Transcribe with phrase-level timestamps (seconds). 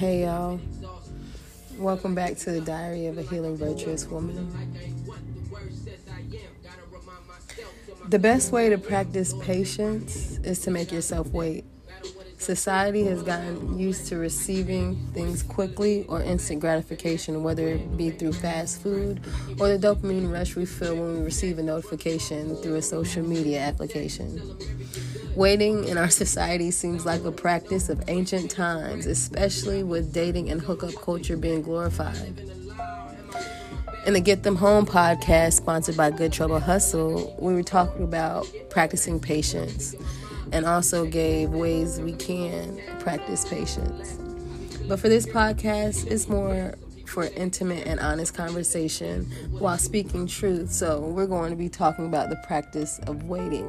[0.00, 0.58] Hey y'all.
[1.76, 4.50] Welcome back to the Diary of a Healing Virtuous Woman.
[8.08, 11.66] The best way to practice patience is to make yourself wait.
[12.40, 18.32] Society has gotten used to receiving things quickly or instant gratification, whether it be through
[18.32, 19.20] fast food
[19.60, 23.60] or the dopamine rush we feel when we receive a notification through a social media
[23.60, 24.40] application.
[25.36, 30.62] Waiting in our society seems like a practice of ancient times, especially with dating and
[30.62, 32.40] hookup culture being glorified.
[34.06, 38.46] In the Get Them Home podcast, sponsored by Good Trouble Hustle, we were talking about
[38.70, 39.94] practicing patience
[40.52, 44.18] and also gave ways we can practice patience.
[44.88, 46.74] But for this podcast, it's more
[47.06, 50.70] for intimate and honest conversation while speaking truth.
[50.72, 53.68] So, we're going to be talking about the practice of waiting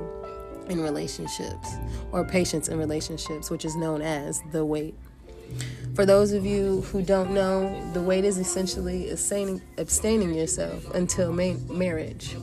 [0.70, 1.76] in relationships
[2.12, 4.96] or patience in relationships, which is known as the wait.
[5.96, 11.34] For those of you who don't know, the wait is essentially abstaining, abstaining yourself until
[11.34, 12.36] ma- marriage.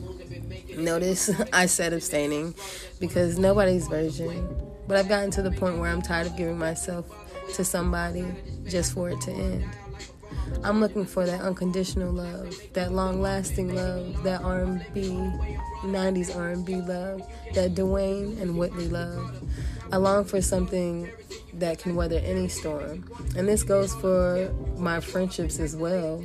[0.76, 2.54] Notice I said abstaining
[3.00, 4.48] because nobody's virgin.
[4.86, 7.06] But I've gotten to the point where I'm tired of giving myself
[7.54, 8.26] to somebody
[8.66, 9.68] just for it to end.
[10.64, 15.10] I'm looking for that unconditional love, that long-lasting love, that R&B,
[15.82, 17.22] 90s R&B love,
[17.54, 19.42] that Dwayne and Whitley love.
[19.92, 21.10] I long for something
[21.54, 23.10] that can weather any storm.
[23.36, 26.22] And this goes for my friendships as well.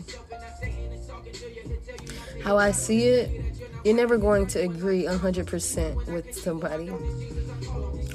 [2.44, 3.43] How I see it,
[3.84, 6.92] you're never going to agree 100% with somebody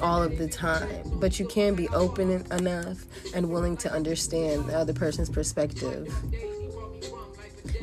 [0.01, 0.87] all of the time,
[1.19, 6.13] but you can be open enough and willing to understand the other person's perspective.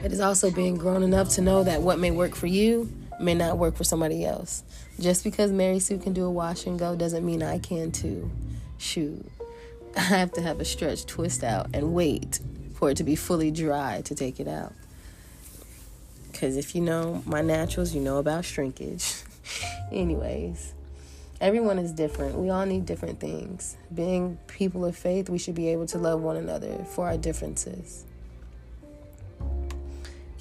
[0.03, 3.35] It is also being grown enough to know that what may work for you may
[3.35, 4.63] not work for somebody else.
[5.01, 8.31] Just because Mary Sue can do a wash and go doesn't mean I can too.
[8.79, 9.31] Shoot.
[9.97, 12.41] I have to have a stretch twist out and wait
[12.75, 14.73] for it to be fully dry to take it out.
[16.37, 19.23] Because if you know my naturals, you know about shrinkage.
[19.91, 20.75] Anyways,
[21.41, 22.37] everyone is different.
[22.37, 23.79] We all need different things.
[23.95, 28.05] Being people of faith, we should be able to love one another for our differences.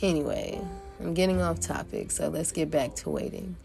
[0.02, 0.60] Anyway,
[1.00, 3.56] I'm getting off topic, so let's get back to waiting.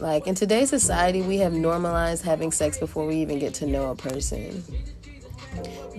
[0.00, 3.92] Like in today's society, we have normalized having sex before we even get to know
[3.92, 4.64] a person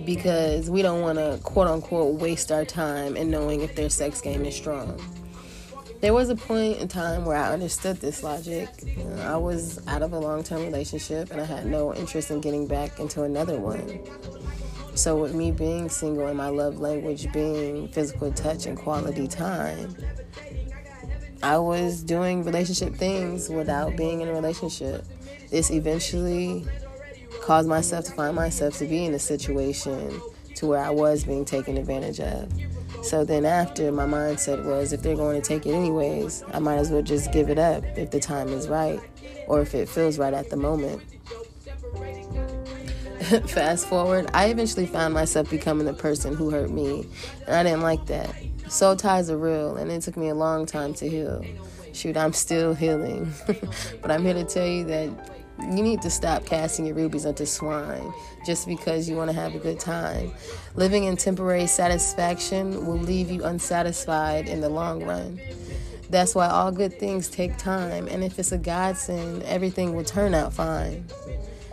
[0.06, 4.20] because we don't want to quote unquote waste our time in knowing if their sex
[4.20, 4.98] game is strong.
[6.00, 8.68] There was a point in time where I understood this logic.
[9.22, 12.66] I was out of a long term relationship and I had no interest in getting
[12.66, 14.00] back into another one.
[14.94, 19.94] So, with me being single and my love language being physical touch and quality time,
[21.42, 25.04] I was doing relationship things without being in a relationship.
[25.50, 26.66] This eventually
[27.46, 30.20] caused myself to find myself to be in a situation
[30.56, 32.52] to where I was being taken advantage of.
[33.04, 36.78] So then after my mindset was if they're going to take it anyways, I might
[36.78, 38.98] as well just give it up if the time is right
[39.46, 41.00] or if it feels right at the moment.
[43.48, 47.08] Fast forward, I eventually found myself becoming the person who hurt me,
[47.46, 48.34] and I didn't like that.
[48.66, 51.44] Soul ties are real, and it took me a long time to heal.
[51.92, 53.32] Shoot, I'm still healing.
[54.02, 55.10] but I'm here to tell you that
[55.58, 58.12] you need to stop casting your rubies unto swine
[58.44, 60.32] just because you want to have a good time.
[60.74, 65.40] Living in temporary satisfaction will leave you unsatisfied in the long run.
[66.08, 70.34] That's why all good things take time, and if it's a godsend, everything will turn
[70.34, 71.04] out fine.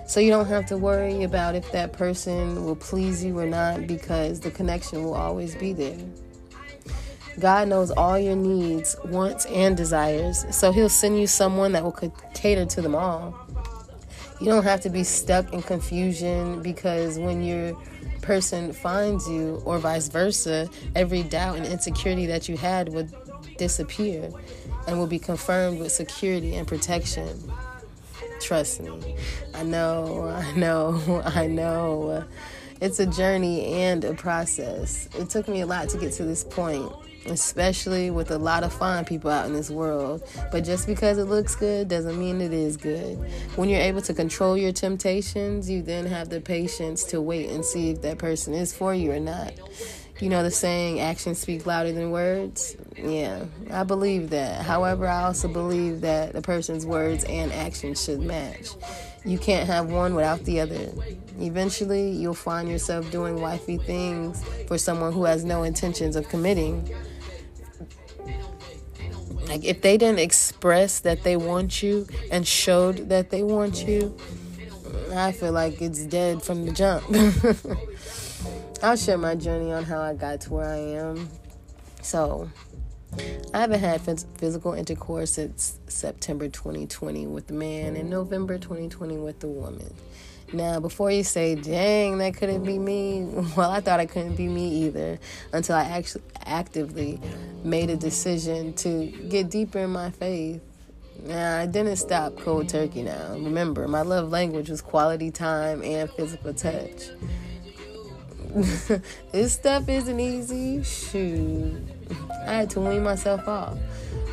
[0.08, 3.88] So you don't have to worry about if that person will please you or not
[3.88, 5.98] because the connection will always be there.
[7.40, 12.12] God knows all your needs, wants, and desires, so He'll send you someone that will
[12.34, 13.36] cater to them all.
[14.44, 17.78] You don't have to be stuck in confusion because when your
[18.22, 23.09] person finds you, or vice versa, every doubt and insecurity that you had would
[23.58, 24.30] disappear
[24.86, 27.42] and will be confirmed with security and protection.
[28.42, 29.16] Trust me.
[29.53, 32.26] I know, I know, I know.
[32.82, 35.08] It's a journey and a process.
[35.17, 36.91] It took me a lot to get to this point
[37.25, 40.23] especially with a lot of fine people out in this world.
[40.52, 43.17] But just because it looks good doesn't mean it is good.
[43.55, 47.64] When you're able to control your temptations, you then have the patience to wait and
[47.64, 49.53] see if that person is for you or not.
[50.20, 52.78] You know the saying, actions speak louder than words?
[52.96, 54.64] Yeah, I believe that.
[54.64, 58.69] However, I also believe that a person's words and actions should match.
[59.26, 60.91] You can't have one without the other.
[61.40, 66.87] Eventually, you'll find yourself doing wifey things for someone who has no intentions of committing.
[69.53, 74.17] Like if they didn't express that they want you and showed that they want you,
[75.14, 77.05] I feel like it's dead from the jump.
[78.84, 81.29] I'll share my journey on how I got to where I am.
[82.02, 82.50] So,
[83.53, 89.40] I haven't had physical intercourse since September 2020 with the man and November 2020 with
[89.40, 89.94] the woman.
[90.53, 93.23] Now, before you say, dang, that couldn't be me,
[93.58, 95.20] well, I thought it couldn't be me either
[95.52, 97.20] until I actually actively
[97.64, 100.61] made a decision to get deeper in my faith.
[101.26, 103.32] Now, I didn't stop cold turkey now.
[103.34, 107.09] Remember, my love language was quality time and physical touch.
[109.32, 110.84] this stuff isn't easy.
[110.84, 111.82] Shoot.
[112.46, 113.78] I had to wean myself off.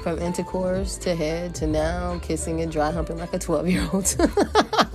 [0.02, 4.14] From intercourse to head to now kissing and dry humping like a 12 year old.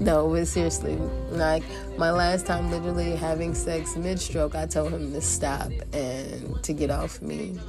[0.00, 0.96] no, but seriously,
[1.30, 1.62] like
[1.98, 6.72] my last time literally having sex mid stroke, I told him to stop and to
[6.72, 7.60] get off me.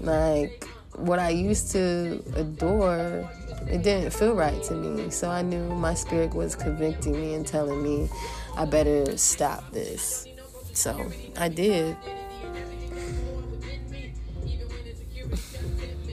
[0.00, 3.28] Like what I used to adore,
[3.66, 5.08] it didn't feel right to me.
[5.08, 8.10] So I knew my spirit was convicting me and telling me
[8.54, 10.26] I better stop this.
[10.74, 11.96] So I did.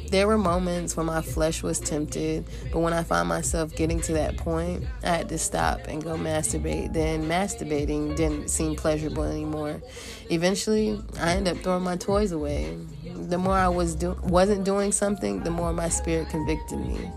[0.09, 4.13] There were moments when my flesh was tempted, but when I found myself getting to
[4.13, 6.93] that point, I had to stop and go masturbate.
[6.93, 9.81] Then masturbating didn't seem pleasurable anymore.
[10.29, 12.77] Eventually, I ended up throwing my toys away.
[13.03, 17.11] The more I was do- wasn't doing something, the more my spirit convicted me.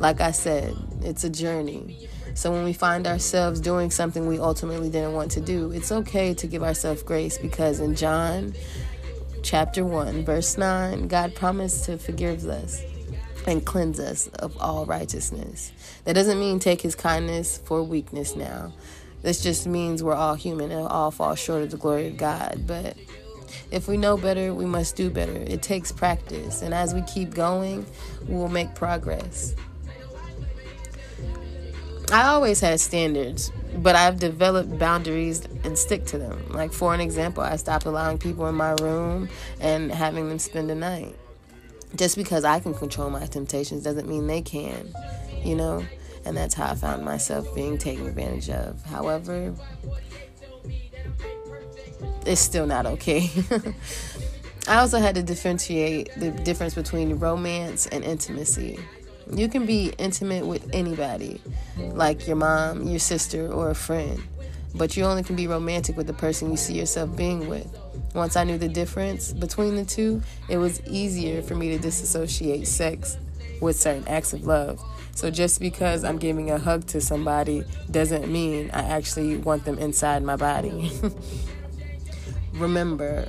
[0.00, 2.08] Like I said, it's a journey.
[2.34, 6.32] So when we find ourselves doing something we ultimately didn't want to do, it's okay
[6.34, 8.54] to give ourselves grace because in John
[9.42, 12.82] chapter 1, verse 9, God promised to forgive us
[13.46, 15.72] and cleanse us of all righteousness.
[16.04, 18.72] That doesn't mean take his kindness for weakness now.
[19.22, 22.64] This just means we're all human and all fall short of the glory of God.
[22.66, 22.96] But
[23.70, 25.36] if we know better, we must do better.
[25.36, 26.62] It takes practice.
[26.62, 27.86] And as we keep going,
[28.26, 29.54] we will make progress.
[32.12, 36.50] I always had standards, but I've developed boundaries and stick to them.
[36.50, 39.28] Like, for an example, I stopped allowing people in my room
[39.60, 41.14] and having them spend the night.
[41.94, 44.92] Just because I can control my temptations doesn't mean they can,
[45.44, 45.84] you know?
[46.24, 48.82] And that's how I found myself being taken advantage of.
[48.84, 49.54] However,
[52.26, 53.30] it's still not okay.
[54.68, 58.78] I also had to differentiate the difference between romance and intimacy.
[59.32, 61.40] You can be intimate with anybody,
[61.76, 64.22] like your mom, your sister, or a friend,
[64.74, 67.66] but you only can be romantic with the person you see yourself being with.
[68.14, 72.66] Once I knew the difference between the two, it was easier for me to disassociate
[72.66, 73.16] sex
[73.60, 74.82] with certain acts of love.
[75.14, 79.78] So just because I'm giving a hug to somebody doesn't mean I actually want them
[79.78, 80.90] inside my body.
[82.54, 83.28] Remember,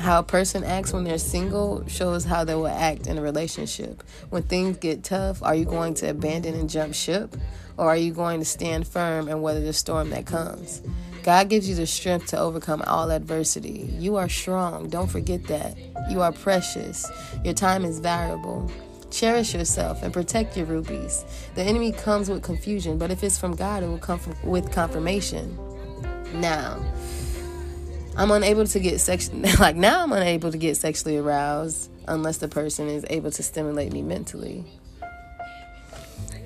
[0.00, 4.02] how a person acts when they're single shows how they will act in a relationship.
[4.30, 7.36] When things get tough, are you going to abandon and jump ship?
[7.76, 10.82] Or are you going to stand firm and weather the storm that comes?
[11.22, 13.94] God gives you the strength to overcome all adversity.
[13.98, 14.88] You are strong.
[14.88, 15.76] Don't forget that.
[16.10, 17.06] You are precious.
[17.44, 18.70] Your time is valuable.
[19.10, 21.24] Cherish yourself and protect your rubies.
[21.56, 24.72] The enemy comes with confusion, but if it's from God, it will come from, with
[24.72, 25.58] confirmation.
[26.34, 26.80] Now,
[28.20, 32.48] I'm unable to get sex like now I'm unable to get sexually aroused unless the
[32.48, 34.62] person is able to stimulate me mentally.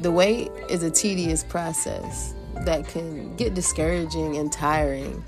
[0.01, 5.25] The wait is a tedious process that can get discouraging and tiring.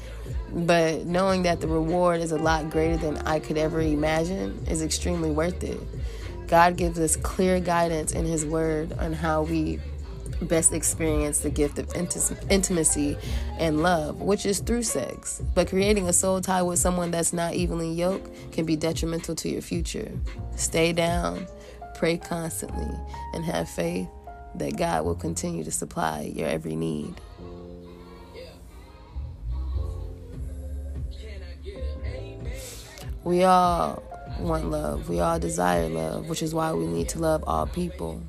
[0.53, 4.83] But knowing that the reward is a lot greater than I could ever imagine is
[4.83, 5.81] extremely worth it.
[6.47, 9.81] God gives us clear guidance in His Word on how we
[10.43, 11.93] best experience the gift of
[12.51, 13.17] intimacy
[13.59, 15.43] and love, which is through sex.
[15.55, 19.49] But creating a soul tie with someone that's not evenly yoked can be detrimental to
[19.49, 20.11] your future.
[20.57, 21.47] Stay down,
[21.95, 22.89] pray constantly,
[23.33, 24.09] and have faith
[24.57, 27.15] that God will continue to supply your every need.
[33.25, 34.03] We all
[34.39, 35.09] want love.
[35.09, 38.23] We all desire love, which is why we need to love all people.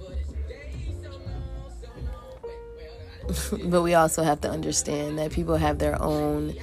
[3.65, 6.53] but we also have to understand that people have their own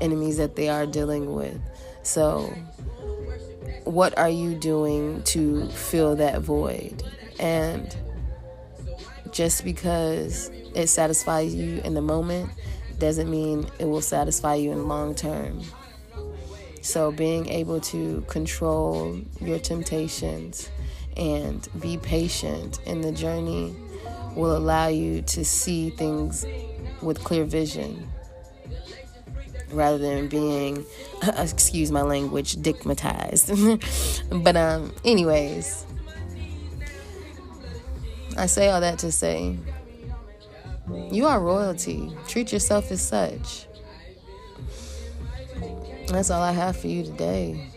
[0.00, 1.60] enemies that they are dealing with.
[2.02, 2.54] So,
[3.84, 7.02] what are you doing to fill that void?
[7.38, 7.94] And
[9.32, 12.50] just because it satisfies you in the moment
[12.98, 15.62] doesn't mean it will satisfy you in the long term.
[16.82, 20.68] So, being able to control your temptations
[21.16, 23.76] and be patient in the journey
[24.34, 26.46] will allow you to see things
[27.00, 28.08] with clear vision
[29.70, 30.84] rather than being
[31.38, 33.48] excuse my language digmatized
[34.44, 35.86] but um anyways
[38.36, 39.56] i say all that to say
[41.10, 42.12] You are royalty.
[42.26, 43.66] Treat yourself as such.
[46.08, 47.68] That's all I have for you today.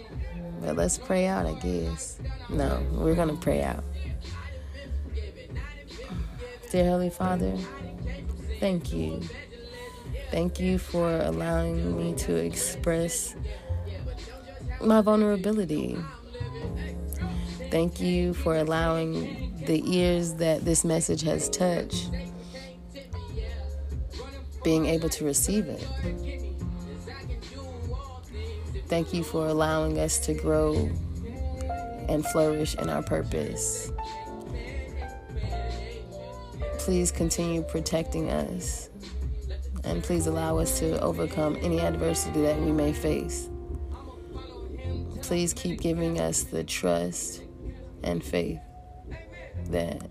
[0.62, 2.18] But let's pray out, I guess.
[2.50, 3.84] No, we're to pray out.
[6.76, 7.58] Dear Holy Father,
[8.60, 9.22] thank you.
[10.30, 13.34] Thank you for allowing me to express
[14.82, 15.98] my vulnerability.
[17.72, 22.12] Thank you for allowing the ears that this message has touched
[24.66, 25.88] being able to receive it.
[28.88, 30.76] Thank you for allowing us to grow
[32.10, 33.94] and flourish in our purpose.
[36.86, 38.92] Please continue protecting us
[39.86, 43.50] and please allow us to overcome any adversity that we may face.
[45.24, 47.42] Please keep giving us the trust
[48.04, 48.60] and faith
[49.72, 50.08] that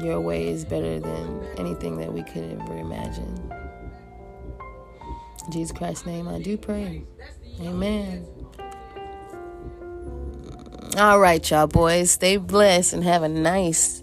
[0.00, 3.52] your way is better than anything that we could ever imagine.
[5.44, 7.04] In Jesus Christ's name, I do pray.
[7.60, 8.26] Amen.
[10.96, 12.12] All right, y'all boys.
[12.12, 14.02] Stay blessed and have a nice,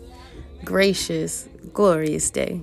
[0.67, 2.59] gracious, glorious day.